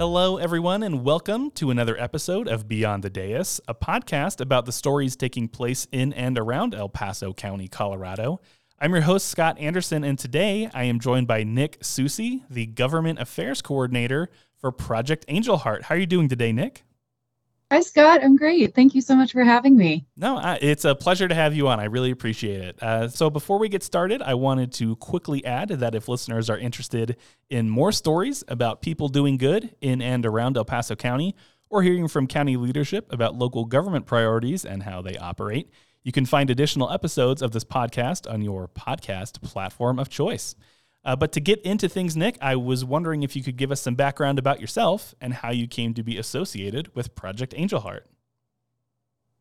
[0.00, 4.72] Hello, everyone, and welcome to another episode of Beyond the Dais, a podcast about the
[4.72, 8.40] stories taking place in and around El Paso County, Colorado.
[8.78, 13.18] I'm your host, Scott Anderson, and today I am joined by Nic Soucy, the Government
[13.18, 15.82] Affairs Coordinator for Project Angel Heart.
[15.82, 16.82] How are you doing today, Nic?
[17.72, 18.24] Hi, Scott.
[18.24, 18.74] I'm great.
[18.74, 20.04] Thank you so much for having me.
[20.16, 21.78] No, uh, it's a pleasure to have you on.
[21.78, 22.82] I really appreciate it.
[22.82, 26.58] Uh, so, before we get started, I wanted to quickly add that if listeners are
[26.58, 27.16] interested
[27.48, 31.36] in more stories about people doing good in and around El Paso County,
[31.70, 35.70] or hearing from county leadership about local government priorities and how they operate,
[36.02, 40.56] you can find additional episodes of this podcast on your podcast platform of choice.
[41.04, 43.80] Uh, but to get into things, Nic, I was wondering if you could give us
[43.80, 48.06] some background about yourself and how you came to be associated with Project Angel Heart.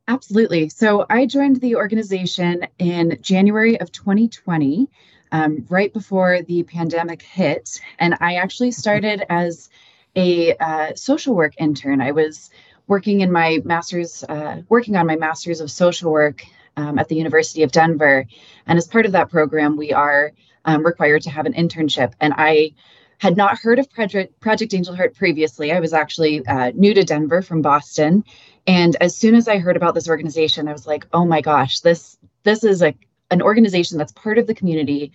[0.08, 0.70] Absolutely.
[0.70, 4.90] So I joined the organization in January of 2020,
[5.32, 7.80] um, right before the pandemic hit.
[8.00, 9.70] And I actually started as
[10.16, 12.02] a uh, social work intern.
[12.02, 12.50] I was
[12.88, 16.44] working in my master's, uh, working on my master's of social work
[16.76, 18.26] um, at the University of Denver.
[18.66, 20.32] And as part of that program, we are
[20.66, 22.14] um, required to have an internship.
[22.20, 22.74] And I
[23.20, 25.72] had not heard of Project, Project Angel Heart previously.
[25.72, 28.24] I was actually uh, new to Denver from Boston.
[28.66, 31.82] And as soon as I heard about this organization, I was like, oh my gosh,
[31.82, 32.94] this this is a,
[33.32, 35.12] an organization that's part of the community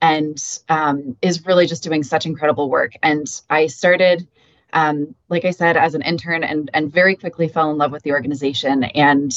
[0.00, 2.92] and um, is really just doing such incredible work.
[3.02, 4.26] And I started,
[4.72, 8.02] um, like I said, as an intern and, and very quickly fell in love with
[8.02, 8.84] the organization.
[8.84, 9.32] And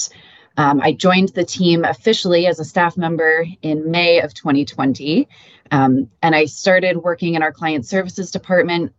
[0.58, 5.28] um, I joined the team officially as a staff member in May of 2020.
[5.72, 8.94] Um, and I started working in our client services department,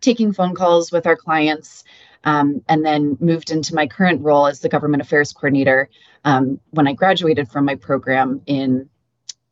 [0.00, 1.84] taking phone calls with our clients,
[2.24, 5.88] um, and then moved into my current role as the government affairs coordinator
[6.24, 8.88] um, when I graduated from my program in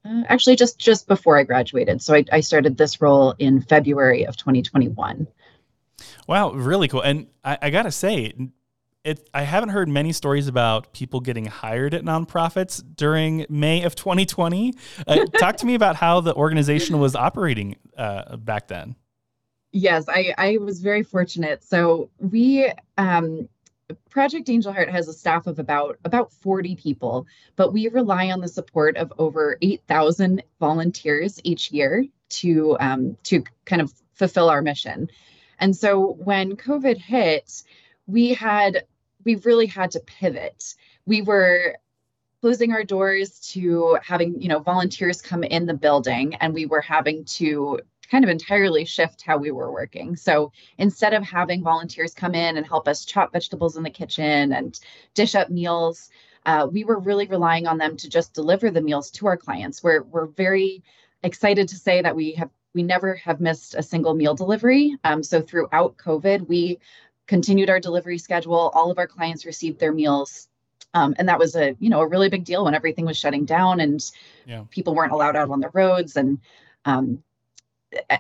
[0.05, 2.03] uh, actually just just before I graduated.
[2.03, 5.27] So I, I started this role in February of 2021.
[6.27, 7.01] Wow, really cool.
[7.01, 8.33] And I, I gotta say,
[9.05, 13.95] it, I haven't heard many stories about people getting hired at nonprofits during May of
[13.95, 14.75] 2020.
[15.07, 18.97] Uh, talk to me about how the organization was operating uh, back then.
[19.73, 21.63] Yes, I, I was very fortunate.
[21.63, 23.49] So we um,
[24.11, 27.27] Project Angel Heart has a staff of about about 40 people,
[27.57, 33.45] but we rely on the support of over 8,000 volunteers each year to um, to
[33.65, 35.09] kind of fulfill our mission.
[35.59, 37.63] And so when COVID hit,
[38.09, 38.85] we had
[39.25, 40.75] we really had to pivot.
[41.07, 41.77] We were
[42.41, 46.81] closing our doors to having, you know, volunteers come in the building and we were
[46.81, 47.81] having to
[48.11, 50.17] kind of entirely shift how we were working.
[50.17, 54.53] So instead of having volunteers come in and help us chop vegetables in the kitchen
[54.53, 54.79] and
[55.15, 56.09] dish up meals,
[56.47, 59.83] uh, we were really relying on them to just deliver the meals to our clients.
[59.83, 60.83] We're we're very
[61.23, 64.97] excited to say that we have we never have missed a single meal delivery.
[65.05, 66.79] Um, so throughout COVID, we
[67.29, 68.73] continued our delivery schedule.
[68.75, 70.49] All of our clients received their meals.
[70.95, 73.45] Um, and that was a you know a really big deal when everything was shutting
[73.45, 74.03] down and
[74.47, 74.65] yeah.
[74.71, 76.39] people weren't allowed out on the roads and
[76.87, 77.23] um,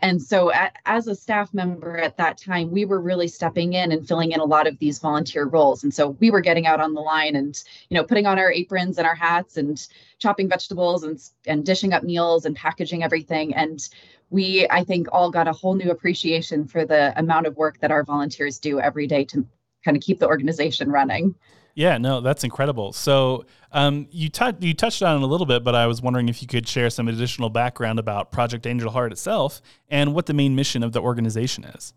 [0.03, 3.93] and so a, as a staff member at that time we were really stepping in
[3.93, 5.84] and filling in a lot of these volunteer roles.
[5.84, 8.51] And so we were getting out on the line and you know putting on our
[8.51, 9.87] aprons and our hats and
[10.19, 13.55] chopping vegetables and and dishing up meals and packaging everything.
[13.55, 13.87] And
[14.31, 17.91] we i think all got a whole new appreciation for the amount of work that
[17.91, 19.47] our volunteers do every day to
[19.84, 21.34] kind of keep the organization running
[21.78, 22.93] yeah, no, that's incredible.
[22.93, 26.28] So um, you, t- you touched on it a little bit, but I was wondering
[26.28, 30.34] if you could share some additional background about Project Angel Heart itself and what the
[30.34, 31.94] main mission of the organization is.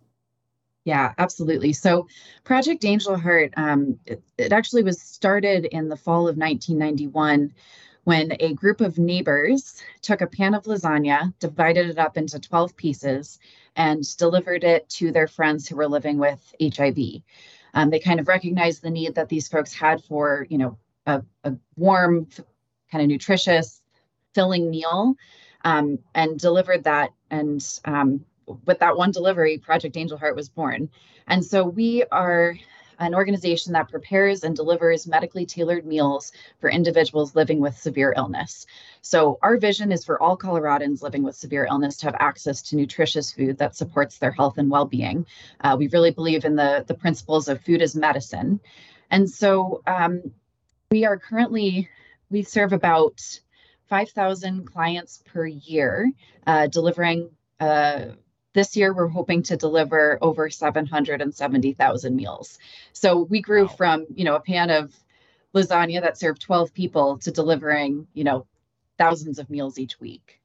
[0.84, 1.74] Yeah, absolutely.
[1.74, 2.08] So,
[2.44, 7.52] Project Angel Heart, um, it, it actually was started in the fall of 1991
[8.04, 12.76] when a group of neighbors took a pan of lasagna, divided it up into 12
[12.76, 13.40] pieces,
[13.76, 17.24] and delivered it to their friends who were living with HIV.
[17.74, 21.24] Um, they kind of recognized the need that these folks had for, you know, a,
[21.44, 22.28] a warm,
[22.92, 23.82] kind of nutritious,
[24.34, 25.16] filling meal,
[25.64, 27.12] um, and delivered that.
[27.30, 28.26] And um,
[28.66, 30.90] with that one delivery, Project Angel Heart was born.
[31.28, 32.56] And so we are
[33.02, 38.68] an organization that prepares and delivers medically tailored meals for individuals living with severe illness.
[39.02, 42.76] So, our vision is for all Coloradans living with severe illness to have access to
[42.76, 45.26] nutritious food that supports their health and well being.
[45.60, 48.60] Uh, we really believe in the, the principles of food as medicine.
[49.10, 50.32] And so, um,
[50.92, 51.90] we are currently,
[52.30, 53.20] we serve about
[53.90, 56.12] 5,000 clients per year,
[56.46, 58.06] uh, delivering uh,
[58.54, 62.60] this year, we're hoping to deliver over 770,000 meals.
[62.94, 63.70] So we grew wow.
[63.70, 64.94] from, you know, a pan of
[65.56, 68.46] lasagna that served 12 people to delivering, you know,
[68.98, 70.42] thousands of meals each week.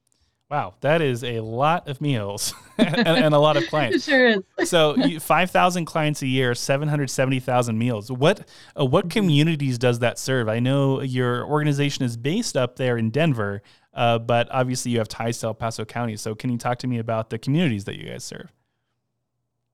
[0.49, 4.05] Wow, that is a lot of meals and, and, a lot of clients.
[4.07, 4.43] Sure is.
[4.69, 8.09] so, five thousand clients a year, seven hundred seventy thousand meals.
[8.09, 8.47] What
[8.79, 9.19] uh, what mm-hmm.
[9.19, 10.47] communities does that serve?
[10.47, 13.61] I know your organization is based up there in Denver,
[13.97, 16.15] uh, but obviously you have ties to El Paso County.
[16.15, 18.53] So, can you talk to me about the communities that you guys serve?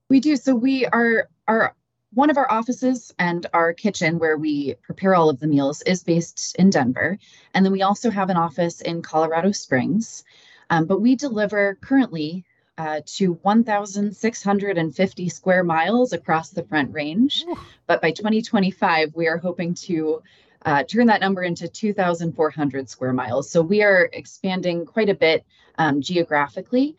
[0.08, 0.36] We do.
[0.36, 1.76] So, we are our
[2.14, 6.04] one of our offices and our kitchen where we prepare all of the meals is
[6.04, 7.18] based in Denver.
[7.52, 10.24] And then we also have an office in Colorado Springs.
[10.70, 12.44] Um, but we deliver currently
[12.78, 17.44] uh, to 1,650 square miles across the Front Range.
[17.86, 20.22] But by 2025, we are hoping to
[20.64, 23.50] uh, turn that number into 2,400 square miles.
[23.50, 25.44] So we are expanding quite a bit
[25.78, 26.96] um, geographically.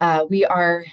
[0.00, 0.84] Uh, we are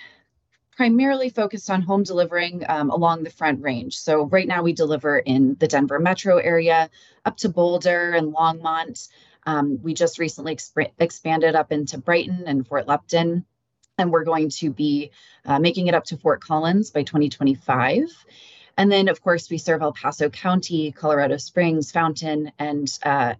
[0.75, 3.97] primarily focused on home delivering um, along the Front Range.
[3.97, 6.89] So right now we deliver in the Denver metro area
[7.25, 9.09] up to Boulder and Longmont.
[9.47, 13.45] Um, we just recently exp- expanded up into Brighton and Fort Lupton,
[13.97, 15.09] and we're going to be
[15.45, 18.25] uh, making it up to Fort Collins by 2025.
[18.77, 23.33] And then, of course, we serve El Paso County, Colorado Springs, Fountain, and uh,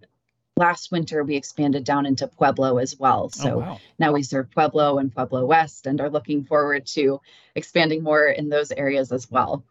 [0.58, 3.30] last winter we expanded down into Pueblo as well.
[3.32, 3.80] Oh, so oh, wow.
[3.98, 7.20] now we serve Pueblo and Pueblo West and are looking forward to
[7.54, 9.64] expanding more in those areas as well.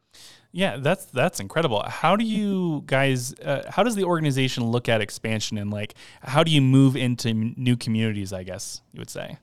[0.54, 1.84] Yeah, that's that's incredible.
[1.84, 3.34] How do you guys?
[3.34, 7.34] Uh, how does the organization look at expansion and like how do you move into
[7.34, 8.34] new communities?
[8.34, 9.38] I guess you would say.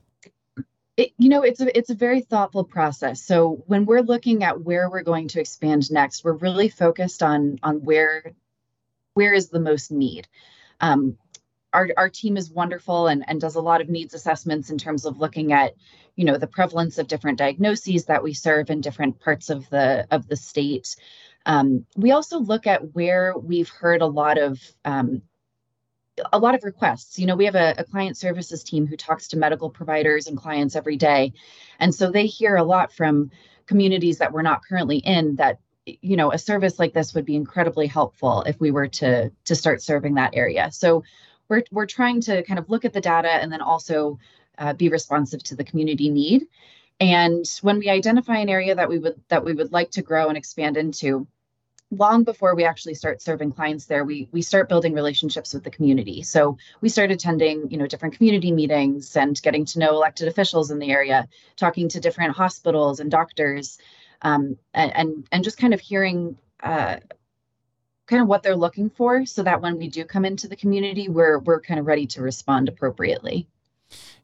[0.97, 3.21] It, you know, it's a it's a very thoughtful process.
[3.21, 7.59] So when we're looking at where we're going to expand next, we're really focused on
[7.63, 8.33] on where
[9.13, 10.27] where is the most need.
[10.79, 11.17] Um,
[11.75, 15.05] our, our team is wonderful and, and does a lot of needs assessments in terms
[15.05, 15.75] of looking at
[16.15, 20.07] you know the prevalence of different diagnoses that we serve in different parts of the
[20.09, 20.95] of the state
[21.45, 25.21] um, we also look at where we've heard a lot of um,
[26.31, 27.19] a lot of requests.
[27.19, 30.37] You know we have a, a, client services team who talks to medical providers and
[30.37, 31.33] clients every day.
[31.79, 33.31] And so they hear a lot from
[33.65, 37.35] communities that we're not currently in that you know a service like this would be
[37.35, 40.71] incredibly helpful if we were to to start serving that area.
[40.71, 41.03] So
[41.49, 44.19] we're we're trying to kind of look at the data and then also
[44.57, 46.47] uh, be responsive to the community need.
[46.99, 50.29] And when we identify an area that we would that we would like to grow
[50.29, 51.27] and expand into,
[51.91, 55.71] long before we actually start serving clients there, we we start building relationships with the
[55.71, 56.23] community.
[56.23, 60.71] So we start attending, you know, different community meetings and getting to know elected officials
[60.71, 63.77] in the area, talking to different hospitals and doctors,
[64.21, 66.97] um, and, and and just kind of hearing uh,
[68.07, 71.09] kind of what they're looking for so that when we do come into the community
[71.09, 73.47] we're we're kind of ready to respond appropriately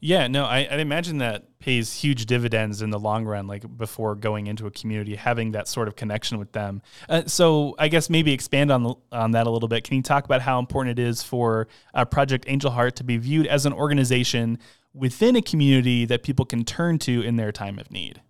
[0.01, 4.15] yeah no I, I imagine that pays huge dividends in the long run like before
[4.15, 6.81] going into a community having that sort of connection with them.
[7.07, 9.85] Uh, so i guess maybe expand on on that a little bit.
[9.85, 13.17] Can you talk about how important it is for uh, project angel heart to be
[13.17, 14.57] viewed as an organization
[14.93, 18.21] within a community that people can turn to in their time of need?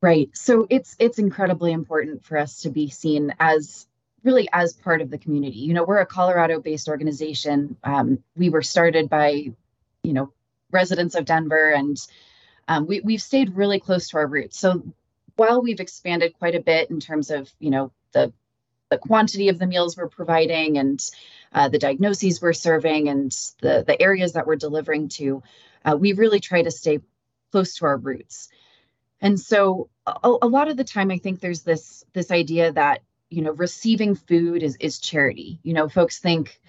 [0.00, 0.30] Right.
[0.34, 3.86] So it's it's incredibly important for us to be seen as
[4.28, 5.60] really as part of the community.
[5.60, 7.76] You know, we're a Colorado-based organization.
[7.82, 9.30] Um, we were started by,
[10.02, 10.32] you know,
[10.70, 11.96] residents of Denver, and
[12.68, 14.58] um, we we've stayed really close to our roots.
[14.58, 14.82] So
[15.36, 18.32] while we've expanded quite a bit in terms of you know the
[18.90, 21.00] the quantity of the meals we're providing and
[21.52, 23.30] uh, the diagnoses we're serving and
[23.62, 25.42] the the areas that we're delivering to,
[25.86, 27.00] uh, we really try to stay
[27.50, 28.48] close to our roots.
[29.20, 33.00] And so a, a lot of the time I think there's this this idea that,
[33.30, 35.60] you know, receiving food is is charity.
[35.62, 36.60] You know, folks think,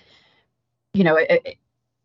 [0.93, 1.17] you know,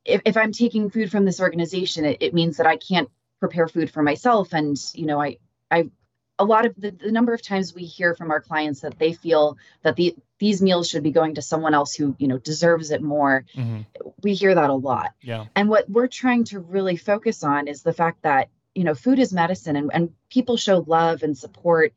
[0.05, 3.09] if, if I'm taking food from this organization, it, it means that I can't
[3.41, 4.53] prepare food for myself.
[4.53, 5.39] And, you know, I
[5.71, 5.91] I
[6.39, 9.13] a lot of the, the number of times we hear from our clients that they
[9.13, 12.91] feel that the these meals should be going to someone else who you know deserves
[12.91, 13.83] it more mm-hmm.
[14.23, 17.83] we hear that a lot yeah and what we're trying to really focus on is
[17.83, 21.93] the fact that you know food is medicine and, and people show love and support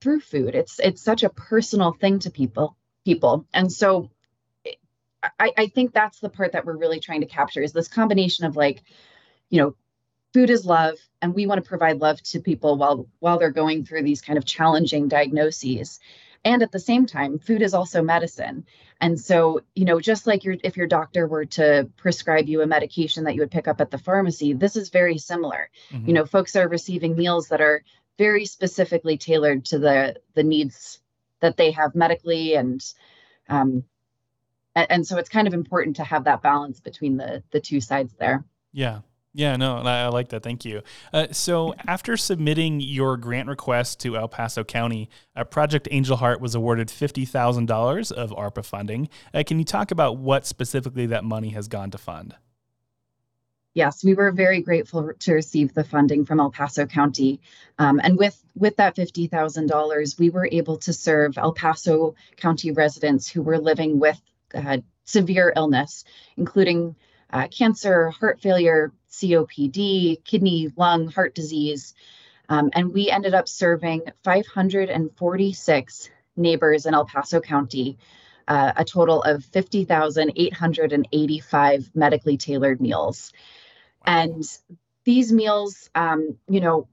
[0.00, 0.54] through food.
[0.54, 2.76] It's it's such a personal thing to people
[3.06, 3.46] people.
[3.54, 4.10] And so
[5.22, 8.44] I, I think that's the part that we're really trying to capture is this combination
[8.44, 8.82] of like
[9.48, 9.76] you know
[10.34, 13.84] food is love and we want to provide love to people while while they're going
[13.84, 16.00] through these kind of challenging diagnoses.
[16.44, 18.66] And at the same time food is also medicine.
[19.00, 22.66] And so you know just like your if your doctor were to prescribe you a
[22.66, 25.70] medication that you would pick up at the pharmacy this is very similar.
[25.90, 26.08] Mm-hmm.
[26.08, 27.82] you know folks are receiving meals that are
[28.18, 31.00] very specifically tailored to the the needs
[31.40, 32.92] that they have medically and
[33.48, 33.84] um
[34.74, 38.14] and, so it's kind of important to have that balance between the the two sides
[38.18, 39.00] there yeah
[39.36, 40.42] yeah, no, I, like that.
[40.42, 40.80] Thank you.
[41.12, 46.40] Uh, so, after submitting your grant request to El Paso County, uh, Project Angel Heart
[46.40, 49.10] was awarded $50,000 of ARPA funding.
[49.34, 52.34] Uh, can you talk about what specifically that money has gone to fund?
[53.76, 57.42] Yes, we were very grateful to receive the funding from El Paso County.
[57.78, 63.28] Um, and with, with that $50,000, we were able to serve El Paso County residents
[63.28, 64.18] who were living with
[64.54, 66.04] uh, severe illness,
[66.38, 66.96] including
[67.30, 71.92] uh, cancer, heart failure, COPD, kidney, lung, heart disease.
[72.48, 77.98] Um, and we ended up serving 546 neighbors in El Paso County,
[78.48, 83.34] uh, a total of 50,885 medically tailored meals.
[84.06, 84.44] And
[85.04, 86.88] these meals, um, you know,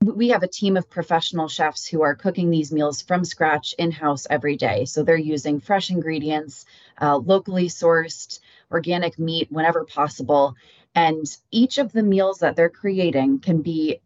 [0.00, 3.92] we have a team of professional chefs who are cooking these meals from scratch in
[3.92, 4.84] house every day.
[4.84, 6.64] So they're using fresh ingredients,
[7.00, 10.56] uh, locally sourced, organic meat whenever possible.
[10.94, 14.00] And each of the meals that they're creating can be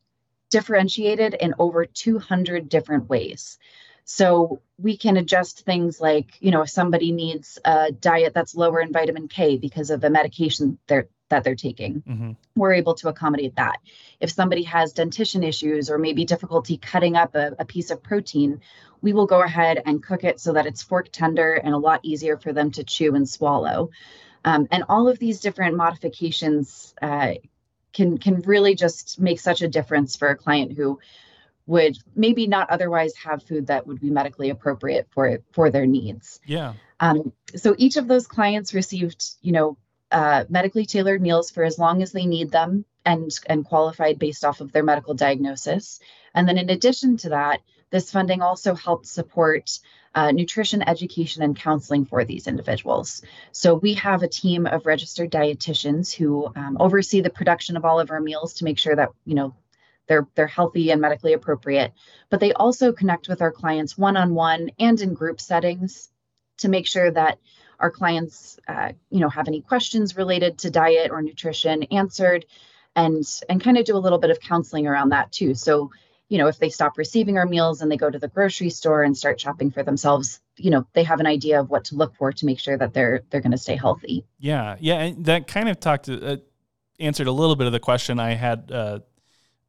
[0.50, 3.58] differentiated in over 200 different ways.
[4.04, 8.80] So we can adjust things like, you know, if somebody needs a diet that's lower
[8.80, 12.02] in vitamin K because of a medication they're that they're taking.
[12.02, 12.32] Mm-hmm.
[12.54, 13.78] We're able to accommodate that.
[14.20, 18.60] If somebody has dentition issues or maybe difficulty cutting up a, a, piece of protein,
[19.02, 22.00] we will go ahead and cook it so that it's fork tender and a lot
[22.02, 23.90] easier for them to chew and swallow.
[24.44, 27.34] Um, and all of these different modifications uh,
[27.92, 31.00] can can really just make such a difference for a client who
[31.66, 36.40] would maybe not otherwise have food that would be medically appropriate for for their needs.
[36.46, 36.74] Yeah.
[37.00, 39.76] Um, so each of those clients received, you know,
[40.10, 44.44] uh, medically tailored meals for as long as they need them and and qualified based
[44.44, 46.00] off of their medical diagnosis.
[46.34, 47.60] And then in addition to that,
[47.90, 49.78] this funding also helped support
[50.14, 53.22] uh, nutrition education and counseling for these individuals.
[53.52, 58.00] So we have a team of registered dietitians who um, oversee the production of all
[58.00, 59.54] of our meals to make sure that you know
[60.08, 61.92] they're they're healthy and medically appropriate.
[62.30, 66.10] But they also connect with our clients one on one and in group settings
[66.58, 67.38] to make sure that
[67.80, 72.46] our clients uh, you know have any questions related to diet or nutrition answered
[72.94, 75.54] and and kind of do a little bit of counseling around that too.
[75.54, 75.90] So
[76.28, 79.02] you know if they stop receiving our meals and they go to the grocery store
[79.02, 82.14] and start shopping for themselves you know they have an idea of what to look
[82.16, 84.24] for to make sure that they're they're going to stay healthy.
[84.38, 86.36] Yeah yeah and that kind of talked to, uh,
[86.98, 89.00] answered a little bit of the question i had uh,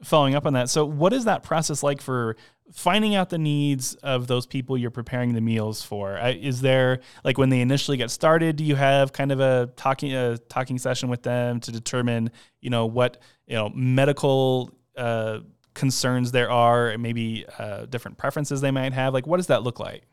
[0.03, 0.69] following up on that.
[0.69, 2.35] So what is that process like for
[2.71, 6.17] finding out the needs of those people you're preparing the meals for?
[6.17, 10.13] Is there like when they initially get started do you have kind of a talking
[10.13, 15.39] a talking session with them to determine you know what you know medical uh,
[15.73, 19.13] concerns there are and maybe uh, different preferences they might have?
[19.13, 20.03] Like what does that look like?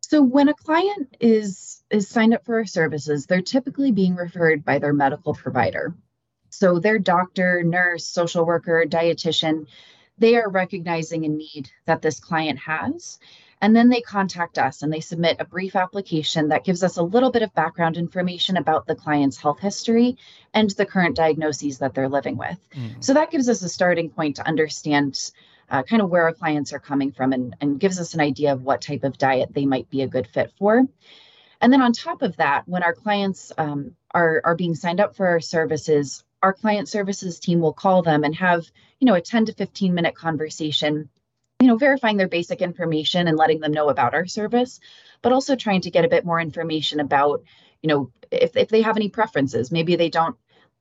[0.00, 4.64] So when a client is is signed up for our services they're typically being referred
[4.64, 5.94] by their medical provider
[6.50, 9.66] so their doctor nurse social worker dietitian
[10.18, 13.18] they are recognizing a need that this client has.
[13.60, 17.02] And then they contact us and they submit a brief application that gives us a
[17.02, 20.16] little bit of background information about the client's health history
[20.54, 22.58] and the current diagnoses that they're living with.
[22.72, 23.02] Mm.
[23.02, 25.32] So that gives us a starting point to understand
[25.70, 28.52] uh, kind of where our clients are coming from and, and gives us an idea
[28.52, 30.86] of what type of diet they might be a good fit for.
[31.60, 35.16] And then on top of that, when our clients um, are, are being signed up
[35.16, 39.20] for our services, our client services team will call them and have you know a
[39.20, 41.08] 10 to 15 minute conversation
[41.60, 44.80] you know verifying their basic information and letting them know about our service
[45.22, 47.42] but also trying to get a bit more information about
[47.82, 49.70] you know if, if they have any preferences.
[49.70, 50.36] Maybe they don't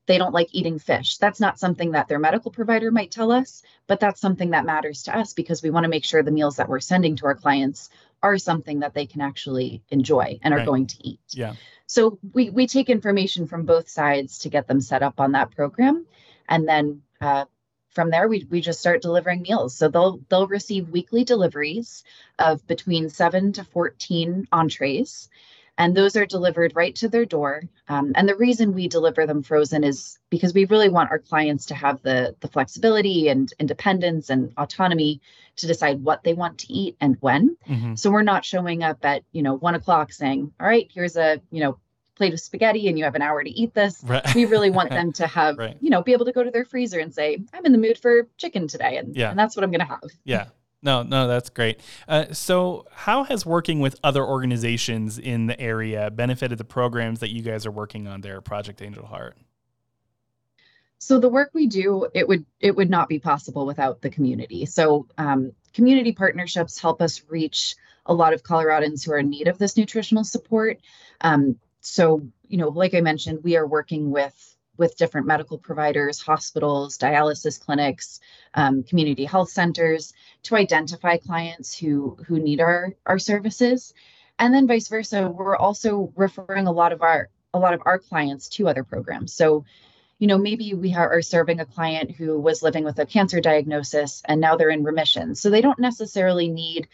[0.06, 1.18] they don't like eating fish.
[1.18, 5.04] That's not something that their medical provider might tell us but that's something that matters
[5.04, 7.36] to us because we want to make sure the meals that we're sending to our
[7.36, 7.90] clients
[8.24, 10.66] are something that they can actually enjoy and are right.
[10.66, 11.54] going to eat yeah
[11.88, 15.52] so we we take information from both sides to get them set up on that
[15.52, 16.06] program,
[16.48, 17.46] and then uh,
[17.92, 19.74] from there we we just start delivering meals.
[19.74, 22.04] So they'll they'll receive weekly deliveries
[22.38, 25.30] of between seven to fourteen entrees,
[25.78, 27.64] and those are delivered right to their door.
[27.88, 31.68] Um, and the reason we deliver them frozen is because we really want our clients
[31.68, 35.22] to have the the flexibility and independence and autonomy
[35.58, 37.58] to decide what they want to eat and when.
[37.68, 37.96] Mm-hmm.
[37.96, 41.42] So we're not showing up at you know one o'clock saying, "All right, here's a
[41.52, 41.78] you know
[42.16, 44.36] plate of spaghetti and you have an hour to eat this." Right.
[44.36, 45.78] We really want them to have right.
[45.80, 48.00] you know be able to go to their freezer and say, "I'm in the mood
[48.00, 49.30] for chicken today," and yeah.
[49.30, 50.10] and that's what I'm going to have.
[50.24, 50.48] Yeah.
[50.84, 51.80] No, no, that's great.
[52.08, 57.32] Uh, so, how has working with other organizations in the area benefited the programs that
[57.32, 59.38] you guys are working on there, Project Angel Heart?
[61.00, 64.66] So the work we do, it would it would not be possible without the community.
[64.66, 69.48] So um, community partnerships help us reach a lot of Coloradans who are in need
[69.48, 70.80] of this nutritional support.
[71.22, 76.22] Um, so you know, like I mentioned, we are working with with different medical providers,
[76.22, 78.20] hospitals, dialysis clinics,
[78.54, 83.94] um, community health centers to identify clients who who need our our services,
[84.40, 85.30] and then vice versa.
[85.30, 89.34] We're also referring a lot of our a lot of our clients to other programs.
[89.34, 89.66] So,
[90.20, 94.22] you know, maybe we are serving a client who was living with a cancer diagnosis
[94.26, 95.36] and now they're in remission.
[95.36, 96.88] So they don't necessarily need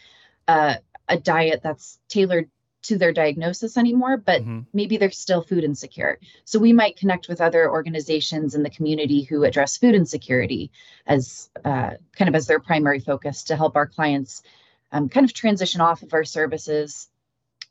[0.48, 0.76] uh,
[1.08, 2.50] a diet that's tailored
[2.84, 4.60] to their diagnosis anymore, but mm-hmm.
[4.72, 6.18] maybe they're still food insecure.
[6.44, 10.70] So we might connect with other organizations in the community who address food insecurity
[11.06, 14.42] as uh, kind of as their primary focus to help our clients
[14.92, 17.08] um, kind of transition off of our services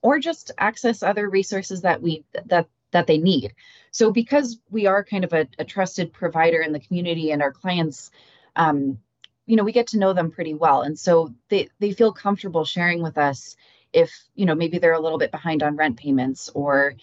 [0.01, 3.53] or just access other resources that we that that they need.
[3.91, 7.51] So because we are kind of a, a trusted provider in the community and our
[7.51, 8.11] clients
[8.55, 8.99] um,
[9.45, 12.65] you know we get to know them pretty well and so they they feel comfortable
[12.65, 13.55] sharing with us
[13.93, 16.95] if you know maybe they're a little bit behind on rent payments or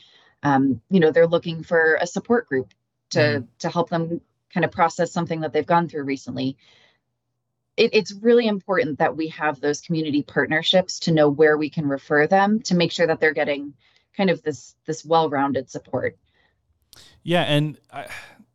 [0.43, 2.73] um, you know they're looking for a support group
[3.11, 3.45] to mm-hmm.
[3.59, 4.21] to help them
[4.53, 6.57] kind of process something that they've gone through recently
[7.77, 11.87] it, it's really important that we have those community partnerships to know where we can
[11.87, 13.73] refer them to make sure that they're getting
[14.17, 16.17] kind of this this well-rounded support
[17.23, 17.79] yeah and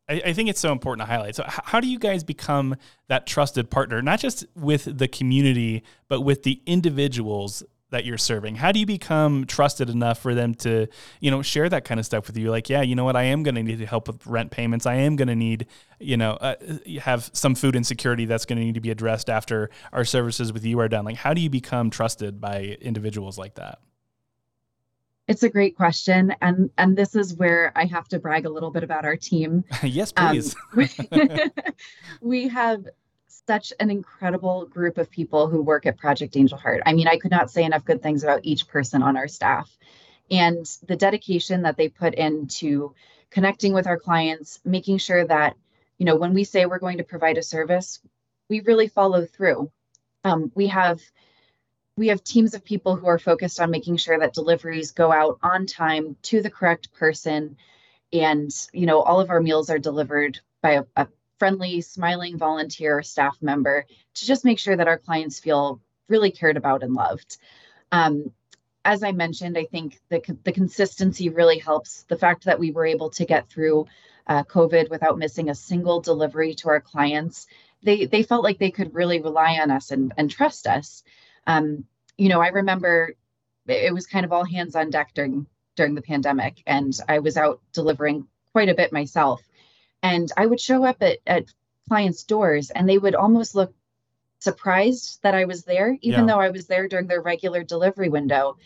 [0.07, 1.35] I, I think it's so important to highlight.
[1.35, 2.75] So, how do you guys become
[3.07, 7.63] that trusted partner, not just with the community, but with the individuals
[7.95, 8.55] that you're serving?
[8.55, 10.87] How do you become trusted enough for them to,
[11.21, 12.51] you know, share that kind of stuff with you?
[12.51, 14.85] Like, yeah, you know what, I am going to need help with rent payments.
[14.85, 15.67] I am going to need,
[15.99, 16.55] you know, uh,
[16.99, 20.65] have some food insecurity that's going to need to be addressed after our services with
[20.65, 21.05] you are done.
[21.05, 23.79] Like, how do you become trusted by individuals like that?
[25.27, 28.69] It's a great question, and and this is where I have to brag a little
[28.69, 29.63] bit about our team.
[29.83, 30.55] yes, please.
[31.11, 31.51] Um,
[32.21, 32.85] we have
[33.47, 36.83] such an incredible group of people who work at Project Angel Heart.
[36.85, 39.69] I mean, I could not say enough good things about each person on our staff.
[40.31, 42.95] And the dedication that they put into
[43.29, 45.55] connecting with our clients, making sure that,
[45.97, 48.01] you know, when we say we're going to provide a service,
[48.49, 49.71] we really follow through.
[50.23, 50.99] Um, we have
[51.97, 55.39] we have teams of people who are focused on making sure that deliveries go out
[55.41, 57.55] on time to the correct person
[58.11, 61.07] and you know all of our meals are delivered by a, a
[61.39, 66.57] friendly, smiling volunteer staff member to just make sure that our clients feel really cared
[66.57, 67.37] about and loved.
[67.91, 68.31] Um,
[68.83, 72.03] as I mentioned, I think the, the consistency really helps.
[72.03, 73.87] The fact that we were able to get through
[74.27, 77.47] uh, COVID without missing a single delivery to our clients,
[77.83, 81.03] they they felt like they could really rely on us and, and trust us.
[81.47, 81.85] Um,
[82.17, 83.15] you know, I remember
[83.67, 87.37] it was kind of all hands on deck during during the pandemic, and I was
[87.37, 89.41] out delivering quite a bit myself.
[90.05, 91.45] And I would show up at, at
[91.87, 93.73] clients' doors and they would almost look
[94.37, 96.33] surprised that I was there, even yeah.
[96.33, 98.57] though I was there during their regular delivery window.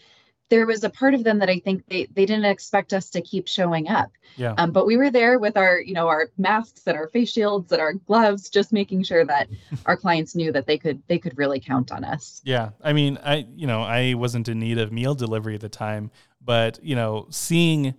[0.49, 3.21] There was a part of them that I think they, they didn't expect us to
[3.21, 4.11] keep showing up.
[4.35, 4.55] Yeah.
[4.57, 7.71] Um, but we were there with our, you know, our masks and our face shields
[7.71, 9.47] and our gloves, just making sure that
[9.85, 12.41] our clients knew that they could they could really count on us.
[12.43, 12.71] Yeah.
[12.81, 16.11] I mean, I you know, I wasn't in need of meal delivery at the time,
[16.43, 17.93] but you know, seeing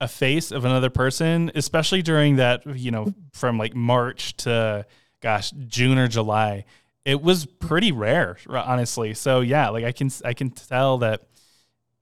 [0.00, 4.86] a face of another person, especially during that, you know, from like March to
[5.20, 6.64] gosh, June or July.
[7.04, 9.14] It was pretty rare, honestly.
[9.14, 11.22] So yeah, like I can I can tell that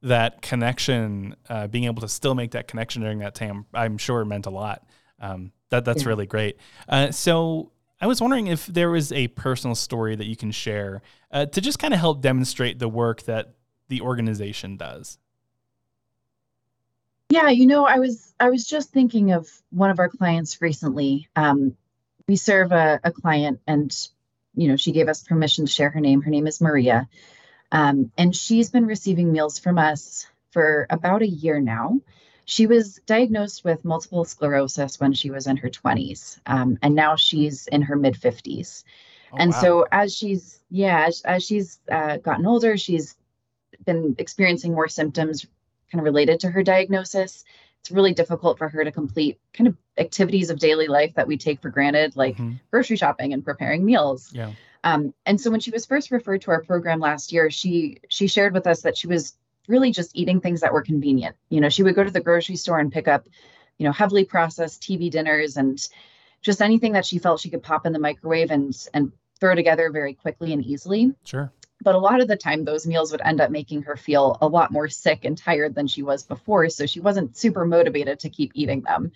[0.02, 4.24] that connection, uh, being able to still make that connection during that time, I'm sure
[4.24, 4.86] meant a lot.
[5.20, 6.08] Um, that that's yeah.
[6.08, 6.56] really great.
[6.88, 11.02] Uh, so I was wondering if there was a personal story that you can share
[11.32, 13.54] uh, to just kind of help demonstrate the work that
[13.88, 15.18] the organization does.
[17.30, 21.28] Yeah, you know, I was I was just thinking of one of our clients recently.
[21.36, 21.76] Um,
[22.26, 23.94] we serve a, a client, and
[24.54, 26.22] you know, she gave us permission to share her name.
[26.22, 27.08] Her name is Maria,
[27.70, 32.00] um, and she's been receiving meals from us for about a year now.
[32.46, 37.16] She was diagnosed with multiple sclerosis when she was in her 20s, um, and now
[37.16, 38.84] she's in her mid 50s.
[39.32, 39.60] Oh, and wow.
[39.60, 43.16] so, as she's yeah, as, as she's uh, gotten older, she's
[43.84, 45.46] been experiencing more symptoms
[45.90, 47.44] kind of related to her diagnosis.
[47.80, 51.36] It's really difficult for her to complete kind of activities of daily life that we
[51.36, 52.54] take for granted like mm-hmm.
[52.70, 54.30] grocery shopping and preparing meals.
[54.32, 54.52] Yeah.
[54.84, 58.26] Um, and so when she was first referred to our program last year she she
[58.26, 61.36] shared with us that she was really just eating things that were convenient.
[61.50, 63.26] You know she would go to the grocery store and pick up
[63.78, 65.78] you know heavily processed tv dinners and
[66.42, 69.90] just anything that she felt she could pop in the microwave and and throw together
[69.90, 71.14] very quickly and easily.
[71.24, 74.36] Sure but a lot of the time those meals would end up making her feel
[74.40, 78.20] a lot more sick and tired than she was before so she wasn't super motivated
[78.20, 79.12] to keep eating them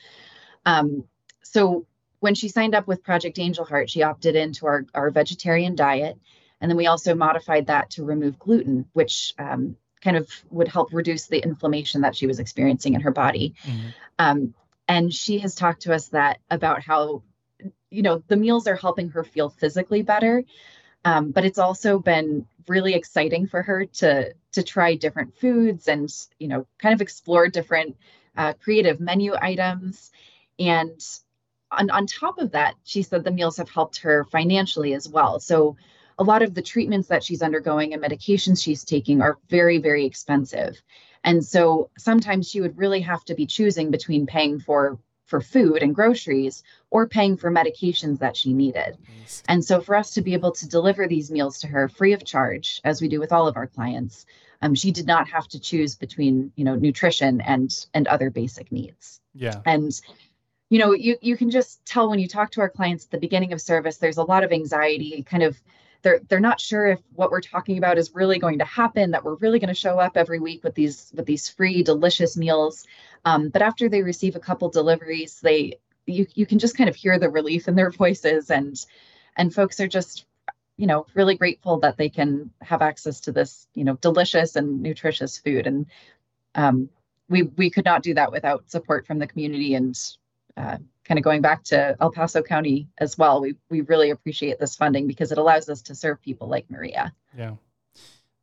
[0.67, 1.05] um,
[1.43, 1.87] so
[2.21, 6.19] when she signed up with project angel heart she opted into our, our vegetarian diet
[6.61, 10.93] and then we also modified that to remove gluten which um, kind of would help
[10.93, 13.89] reduce the inflammation that she was experiencing in her body mm-hmm.
[14.19, 14.55] um,
[14.89, 17.23] and she has talked to us that about how
[17.91, 20.45] you know the meals are helping her feel physically better
[21.05, 26.13] um, but it's also been really exciting for her to to try different foods and
[26.39, 27.97] you know kind of explore different
[28.37, 30.11] uh, creative menu items.
[30.59, 31.01] And
[31.71, 35.41] on, on top of that, she said the meals have helped her financially as well.
[35.41, 35.77] So
[36.19, 40.05] a lot of the treatments that she's undergoing and medications she's taking are very, very
[40.05, 40.81] expensive.
[41.25, 44.99] And so sometimes she would really have to be choosing between paying for
[45.33, 48.99] for food and groceries or paying for medications that she needed.
[49.19, 49.43] Nice.
[49.49, 52.23] And so for us to be able to deliver these meals to her free of
[52.23, 54.27] charge, as we do with all of our clients,
[54.61, 58.71] um, she did not have to choose between you know nutrition and and other basic
[58.71, 59.23] needs.
[59.33, 59.63] Yeah.
[59.65, 59.91] And
[60.69, 63.25] you know you you can just tell when you talk to our clients at the
[63.27, 65.59] beginning of service, there's a lot of anxiety, kind of
[66.03, 69.25] they're they're not sure if what we're talking about is really going to happen that
[69.25, 72.85] we're really going to show up every week with these with these free delicious meals.
[73.25, 76.97] Um, but after they receive a couple deliveries they you you can just kind of
[76.97, 78.85] hear the relief in their voices and
[79.37, 80.27] and folks are just
[80.77, 84.83] you know really grateful that they can have access to this you know delicious and
[84.83, 85.67] nutritious food.
[85.67, 85.87] And
[86.55, 86.91] um,
[87.29, 89.97] we we could not do that without support from the community and
[90.57, 94.59] uh, kind of going back to El Paso County as well, we we really appreciate
[94.59, 97.13] this funding because it allows us to serve people like Maria.
[97.37, 97.55] Yeah.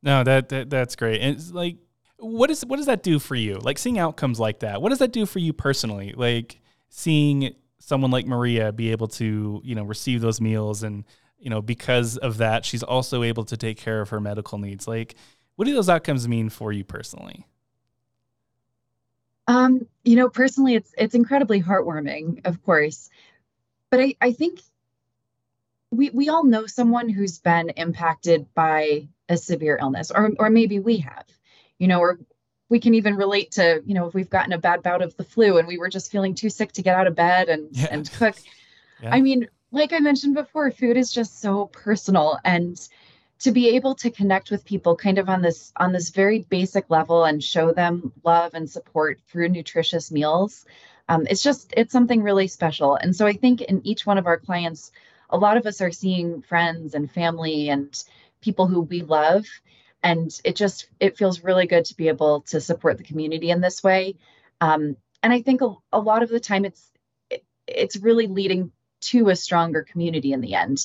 [0.02, 1.20] No, that, that that's great.
[1.20, 1.76] And it's like
[2.18, 3.56] what is what does that do for you?
[3.56, 4.82] Like seeing outcomes like that.
[4.82, 6.14] What does that do for you personally?
[6.16, 11.04] Like seeing someone like Maria be able to, you know, receive those meals and,
[11.38, 14.86] you know, because of that, she's also able to take care of her medical needs.
[14.86, 15.14] Like
[15.56, 17.46] what do those outcomes mean for you personally?
[19.46, 23.10] Um, you know, personally, it's it's incredibly heartwarming, of course,
[23.90, 24.60] but I I think
[25.90, 30.78] we we all know someone who's been impacted by a severe illness, or or maybe
[30.78, 31.26] we have,
[31.78, 32.18] you know, or
[32.68, 35.24] we can even relate to you know if we've gotten a bad bout of the
[35.24, 37.88] flu and we were just feeling too sick to get out of bed and yeah.
[37.90, 38.36] and cook.
[39.02, 39.14] Yeah.
[39.14, 42.78] I mean, like I mentioned before, food is just so personal and
[43.40, 46.88] to be able to connect with people kind of on this on this very basic
[46.90, 50.66] level and show them love and support through nutritious meals
[51.08, 52.94] um, it's just it's something really special.
[52.94, 54.92] And so i think in each one of our clients
[55.28, 58.02] a lot of us are seeing friends and family and
[58.40, 59.44] people who we love
[60.02, 63.60] and it just it feels really good to be able to support the community in
[63.60, 64.16] this way.
[64.60, 66.90] Um, and i think a, a lot of the time it's
[67.28, 70.84] it, it's really leading to a stronger community in the end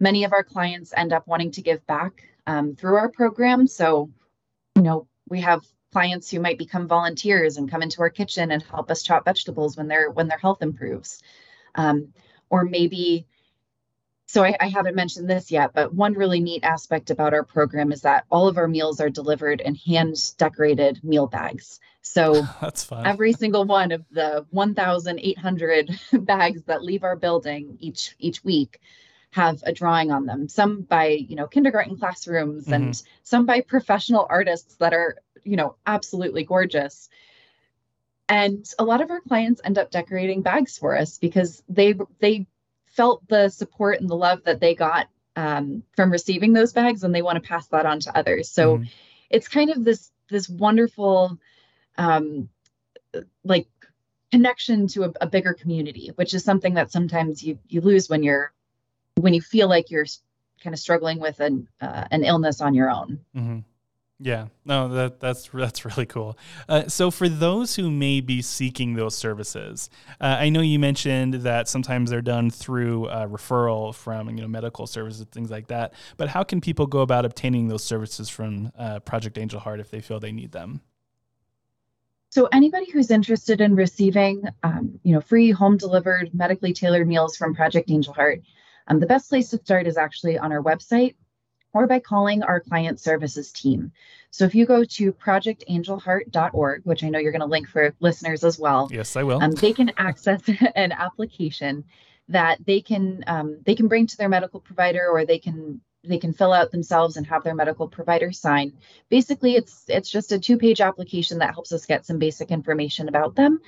[0.00, 3.66] many of our clients end up wanting to give back um, through our program.
[3.66, 4.10] So,
[4.74, 8.62] you know, we have clients who might become volunteers and come into our kitchen and
[8.62, 11.22] help us chop vegetables when their when their health improves.
[11.74, 12.12] Um,
[12.50, 13.26] or maybe
[14.28, 17.92] so I, I, haven't mentioned this yet, but one really neat aspect about our program
[17.92, 21.78] is that all of our meals are delivered in hand decorated meal bags.
[22.02, 23.06] So that's fun.
[23.06, 28.80] Every single one of the 1,800 bags that leave our building each each week
[29.30, 32.74] have a drawing on them some by you know kindergarten classrooms mm-hmm.
[32.74, 37.08] and some by professional artists that are you know absolutely gorgeous
[38.28, 42.46] and a lot of our clients end up decorating bags for us because they they
[42.86, 47.14] felt the support and the love that they got um, from receiving those bags and
[47.14, 48.84] they want to pass that on to others so mm-hmm.
[49.30, 51.38] it's kind of this this wonderful
[51.98, 52.48] um,
[53.44, 53.68] like
[54.32, 58.22] connection to a, a, bigger community which is something that sometimes you you lose when
[58.22, 58.52] you're
[59.16, 60.06] when you feel like you're
[60.62, 63.20] kind of struggling with an uh, an illness on your own.
[63.36, 63.58] Mm-hmm.
[64.18, 66.38] Yeah, no, that that's that's really cool.
[66.68, 71.34] Uh, so for those who may be seeking those services, uh, I know you mentioned
[71.34, 75.92] that sometimes they're done through referral from you know medical services, things like that.
[76.16, 79.90] But how can people go about obtaining those services from uh, Project Angel Heart if
[79.90, 80.80] they feel they need them?
[82.30, 87.36] So anybody who's interested in receiving, um, you know, free home delivered medically tailored meals
[87.36, 88.42] from Project Angel Heart,
[88.86, 91.14] um, the best place to start is actually on our website
[91.72, 93.92] or by calling our client services team.
[94.30, 98.44] So if you go to projectangelheart.org, which I know you're going to link for listeners
[98.44, 98.88] as well.
[98.90, 99.42] Yes, I will.
[99.42, 100.42] Um, they can access
[100.74, 101.84] an application
[102.28, 106.18] that they can um, they can bring to their medical provider or they can they
[106.18, 108.72] can fill out themselves and have their medical provider sign.
[109.08, 113.34] Basically, it's it's just a two-page application that helps us get some basic information about
[113.34, 113.60] them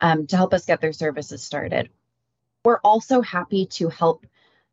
[0.00, 1.90] um, to help us get their services started.
[2.64, 4.26] We're also happy to help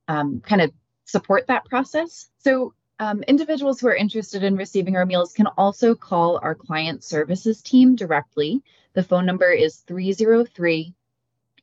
[0.10, 0.74] um, kind of
[1.06, 2.30] support that process.
[2.40, 7.04] So um, individuals who are interested in receiving our meals can also call our client
[7.04, 8.62] services team directly.
[8.94, 10.94] The phone number is 303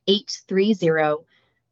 [0.07, 1.25] 830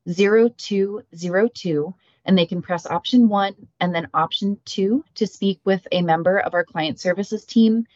[0.08, 6.04] 0202, and they can press option one and then option two to speak with a
[6.04, 7.88] member of our client services team.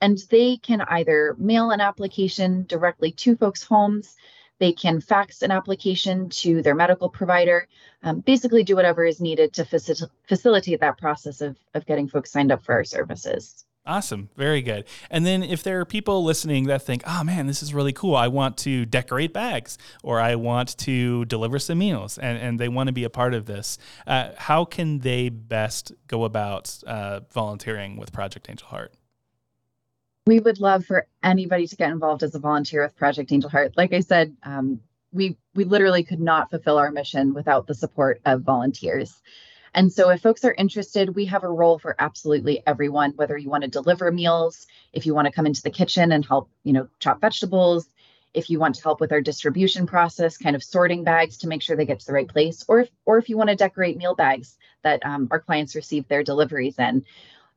[0.00, 4.16] And they can either mail an application directly to folks' homes
[4.58, 7.66] they can fax an application to their medical provider,
[8.02, 12.30] um, basically do whatever is needed to facil- facilitate that process of, of getting folks
[12.30, 13.64] signed up for our services.
[13.88, 14.28] Awesome.
[14.36, 14.84] Very good.
[15.10, 18.14] And then if there are people listening that think, oh man, this is really cool.
[18.16, 22.68] I want to decorate bags or I want to deliver some meals and, and they
[22.68, 27.20] want to be a part of this, uh, how can they best go about uh,
[27.32, 28.92] volunteering with Project Angel Heart?
[30.28, 33.78] We would love for anybody to get involved as a volunteer with Project Angel Heart.
[33.78, 34.78] Like I said, um,
[35.10, 39.22] we we literally could not fulfill our mission without the support of volunteers.
[39.72, 43.48] And so if folks are interested, we have a role for absolutely everyone, whether you
[43.48, 46.74] want to deliver meals, if you want to come into the kitchen and help, you
[46.74, 47.88] know, chop vegetables,
[48.34, 51.62] if you want to help with our distribution process, kind of sorting bags to make
[51.62, 53.96] sure they get to the right place, or if, or if you want to decorate
[53.96, 57.06] meal bags that um, our clients receive their deliveries in.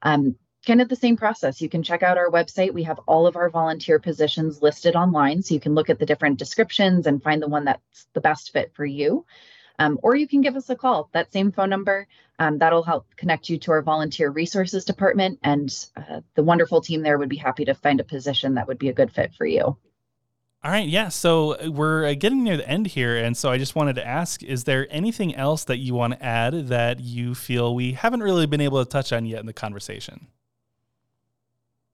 [0.03, 1.61] Um, kind of the same process.
[1.61, 2.73] You can check out our website.
[2.73, 6.05] We have all of our volunteer positions listed online, so you can look at the
[6.05, 9.25] different descriptions and find the one that's the best fit for you.
[9.79, 12.07] Um, or you can give us a call, that same phone number.
[12.37, 17.01] Um, that'll help connect you to our volunteer resources department, and uh, the wonderful team
[17.01, 19.45] there would be happy to find a position that would be a good fit for
[19.45, 19.77] you.
[20.63, 21.09] All right, yeah.
[21.09, 24.05] So uh, we're uh, getting near the end here, and so I just wanted to
[24.05, 28.21] ask: Is there anything else that you want to add that you feel we haven't
[28.21, 30.27] really been able to touch on yet in the conversation?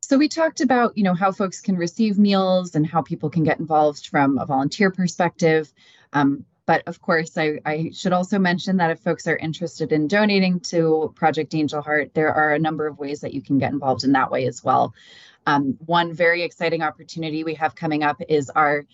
[0.10, 3.44] So we talked about, you know, how folks can receive meals and how people can
[3.44, 5.74] get involved from a volunteer perspective.
[6.14, 10.08] Um, but of course, I, I, should also mention that if folks are interested in
[10.08, 13.74] donating to Project Angel Heart, there are a number of ways that you can get
[13.74, 14.96] involved in that way as well.
[15.46, 18.86] Um, one very exciting opportunity we have coming up is our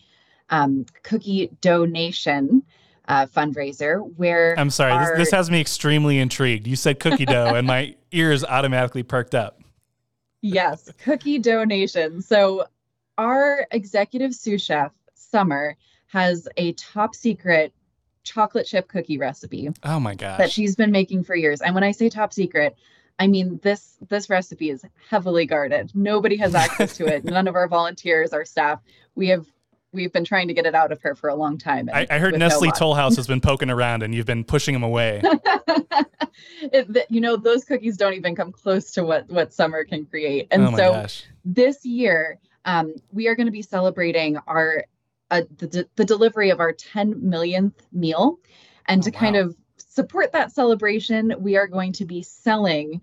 [0.50, 2.64] um, cookie donation
[3.08, 6.66] uh, fundraiser, where I'm sorry, our, this, this has me extremely intrigued.
[6.66, 9.63] You said cookie dough, and my ears automatically perked up.
[10.44, 12.22] Yes, cookie donation.
[12.22, 12.66] So,
[13.18, 15.78] our executive sous chef, Summer,
[16.08, 17.74] has a top secret
[18.24, 19.70] chocolate chip cookie recipe.
[19.84, 20.38] Oh my gosh.
[20.38, 21.62] That she's been making for years.
[21.62, 22.76] And when I say top secret,
[23.20, 25.92] I mean this this recipe is heavily guarded.
[25.94, 27.24] Nobody has access to it.
[27.24, 28.80] None of our volunteers, our staff.
[29.16, 29.46] We have
[29.94, 31.90] we've been trying to get it out of her for a long time.
[31.94, 34.74] I, I, heard Nestle no Toll House has been poking around and you've been pushing
[34.74, 35.22] them away.
[36.62, 40.48] it, you know, those cookies don't even come close to what what summer can create.
[40.52, 41.24] And oh so gosh.
[41.46, 44.84] this year, um, we are going to be celebrating our
[45.30, 48.40] the, the delivery of our 10 millionth meal.
[48.88, 49.20] And oh, to wow.
[49.20, 53.02] kind of support that celebration, we are going to be selling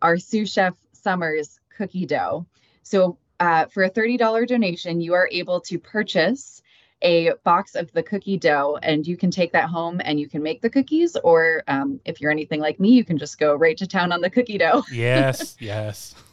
[0.00, 2.46] our sous chef Summers cookie dough.
[2.82, 6.62] So uh, for a $30 donation, you are able to purchase
[7.02, 10.42] a box of the cookie dough and you can take that home and you can
[10.42, 13.76] make the cookies or um, if you're anything like me you can just go right
[13.76, 14.84] to town on the cookie dough.
[14.92, 16.14] Yes yes.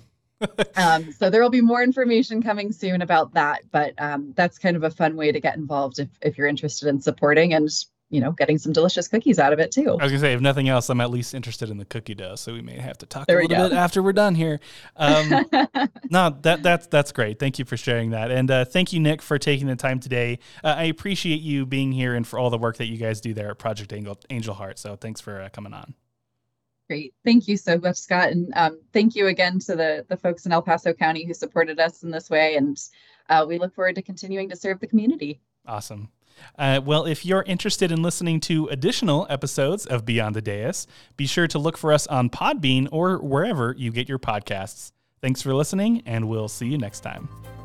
[0.78, 4.78] Um, so there will be more information coming soon about that, but um, that's kind
[4.78, 7.70] of a fun way to get involved if, if you're interested in supporting and
[8.10, 9.98] you know getting some delicious cookies out of it too.
[10.00, 12.36] I was gonna say, if nothing else, I'm at least interested in the cookie dough,
[12.36, 14.60] so we may have to talk there a little bit after we're done here.
[14.96, 15.30] Um,
[16.10, 17.40] no, that that's that's great.
[17.40, 20.40] Thank you for sharing that, and uh, thank you, Nic, for taking the time today.
[20.64, 23.34] Uh, I appreciate you being here and for all the work that you guys do
[23.34, 24.80] there at Project Angel, Angel Heart.
[24.80, 25.94] So thanks for uh, coming on.
[26.90, 27.14] Great.
[27.24, 28.30] Thank you so much, Scott.
[28.30, 31.80] And um, thank you again to the, the folks in El Paso County who supported
[31.80, 32.56] us in this way.
[32.56, 32.82] And
[33.30, 35.40] uh, we look forward to continuing to serve the community.
[35.68, 36.10] Awesome.
[36.58, 41.26] Uh, well, if you're interested in listening to additional episodes of Beyond the Dais, be
[41.26, 44.92] sure to look for us on Podbean or wherever you get your podcasts.
[45.22, 47.59] Thanks for listening, and we'll see you next time.